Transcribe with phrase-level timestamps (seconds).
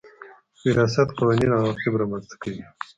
[0.63, 2.61] وراثت قوانين عواقب رامنځ ته کوي.